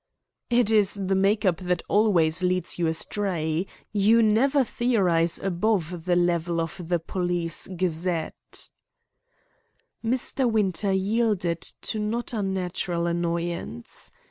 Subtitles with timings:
[0.49, 3.67] "It is the make up that always leads you astray.
[3.91, 8.69] You never theorise above the level of the Police Gazette."
[10.03, 10.51] Mr.
[10.51, 14.11] Winter yielded to not unnatural annoyance.